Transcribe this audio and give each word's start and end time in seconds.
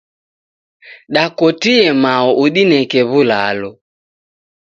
Dakotie 1.13 1.85
mao 2.03 2.29
udineke 2.43 2.99
w'ulalo. 3.09 3.69